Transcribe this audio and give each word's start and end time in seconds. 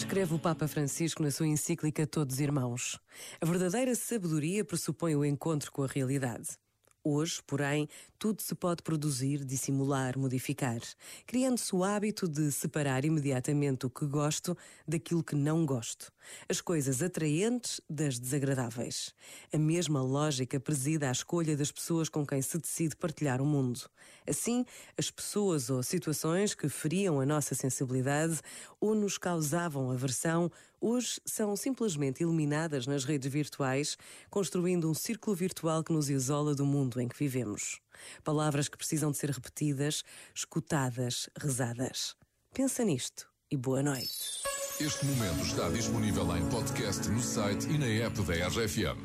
Escreve 0.00 0.34
o 0.34 0.38
Papa 0.38 0.66
Francisco 0.66 1.22
na 1.22 1.30
sua 1.30 1.46
encíclica 1.46 2.06
Todos 2.06 2.40
Irmãos. 2.40 2.98
A 3.38 3.44
verdadeira 3.44 3.94
sabedoria 3.94 4.64
pressupõe 4.64 5.14
o 5.14 5.26
encontro 5.26 5.70
com 5.70 5.82
a 5.82 5.86
realidade. 5.86 6.56
Hoje, 7.02 7.40
porém, 7.46 7.88
tudo 8.18 8.42
se 8.42 8.54
pode 8.54 8.82
produzir, 8.82 9.42
dissimular, 9.42 10.18
modificar, 10.18 10.78
criando-se 11.26 11.74
o 11.74 11.82
hábito 11.82 12.28
de 12.28 12.52
separar 12.52 13.06
imediatamente 13.06 13.86
o 13.86 13.90
que 13.90 14.04
gosto 14.04 14.54
daquilo 14.86 15.24
que 15.24 15.34
não 15.34 15.64
gosto, 15.64 16.12
as 16.46 16.60
coisas 16.60 17.02
atraentes 17.02 17.80
das 17.88 18.18
desagradáveis. 18.18 19.14
A 19.50 19.56
mesma 19.56 20.02
lógica 20.02 20.60
presida 20.60 21.08
à 21.08 21.12
escolha 21.12 21.56
das 21.56 21.72
pessoas 21.72 22.10
com 22.10 22.26
quem 22.26 22.42
se 22.42 22.58
decide 22.58 22.94
partilhar 22.94 23.40
o 23.40 23.46
mundo. 23.46 23.80
Assim, 24.28 24.66
as 24.98 25.10
pessoas 25.10 25.70
ou 25.70 25.82
situações 25.82 26.54
que 26.54 26.68
feriam 26.68 27.18
a 27.18 27.24
nossa 27.24 27.54
sensibilidade 27.54 28.40
ou 28.78 28.94
nos 28.94 29.16
causavam 29.16 29.90
aversão, 29.90 30.52
hoje 30.80 31.20
são 31.24 31.56
simplesmente 31.56 32.22
eliminadas 32.22 32.86
nas 32.86 33.04
redes 33.04 33.32
virtuais, 33.32 33.96
construindo 34.28 34.88
um 34.88 34.94
círculo 34.94 35.34
virtual 35.34 35.82
que 35.82 35.92
nos 35.92 36.10
isola 36.10 36.54
do 36.54 36.64
mundo 36.64 36.99
em 37.00 37.08
que 37.08 37.18
vivemos. 37.18 37.80
Palavras 38.22 38.68
que 38.68 38.76
precisam 38.76 39.10
de 39.10 39.18
ser 39.18 39.30
repetidas, 39.30 40.02
escutadas, 40.34 41.28
rezadas. 41.36 42.16
Pensa 42.52 42.84
nisto 42.84 43.28
e 43.50 43.56
boa 43.56 43.82
noite. 43.82 44.42
Este 44.80 45.04
momento 45.04 45.44
está 45.44 45.68
disponível 45.68 46.36
em 46.36 46.48
podcast 46.48 47.06
no 47.10 47.20
site 47.20 47.68
e 47.68 47.76
na 47.76 47.86
app 48.06 48.22
da 48.22 48.48
RFM. 48.48 48.98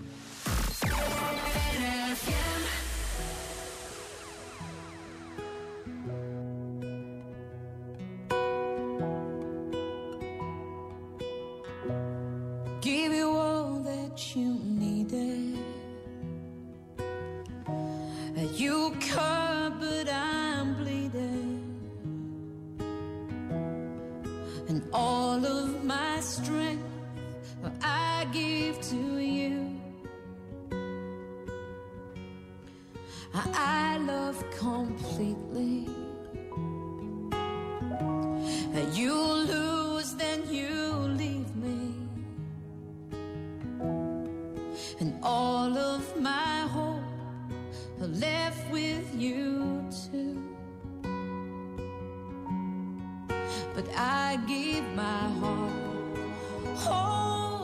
Give 12.81 13.13
you 13.13 13.29
all 13.29 13.81
that 13.83 14.35
you 14.35 14.74
You 18.75 18.91
cut, 18.99 19.79
but 19.79 20.09
I'm 20.11 20.73
bleeding. 20.75 21.63
And 24.67 24.81
all 24.91 25.45
of 25.45 25.85
my 25.85 26.19
strength 26.19 26.83
I 27.81 28.27
give 28.33 28.81
to 28.91 29.17
you. 29.17 29.79
I 33.33 33.97
love 33.99 34.43
completely. 34.59 35.87
You 38.91 39.24
But 53.73 53.85
I 53.95 54.37
give 54.47 54.85
my 54.95 55.29
heart. 55.39 55.71
Whole 56.75 57.54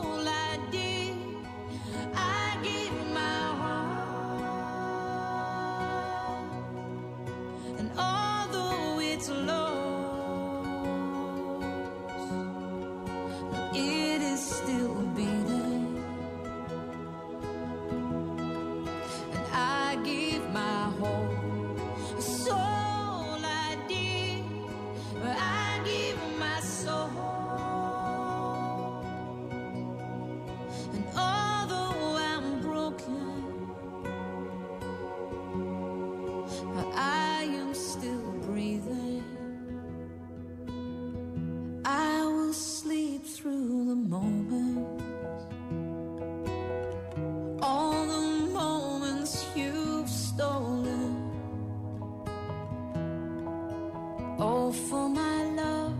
Oh, 54.44 54.72
for 54.72 55.08
my 55.08 55.44
love, 55.54 55.94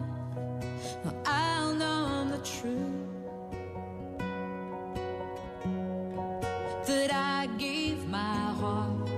well, 1.04 1.14
I'll 1.24 1.74
know 1.74 2.06
I'm 2.10 2.30
the 2.30 2.38
truth. 2.38 3.06
That 6.88 7.12
I 7.12 7.46
gave 7.56 8.08
my 8.08 8.40
heart. 8.60 9.08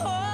Oh, 0.00 0.27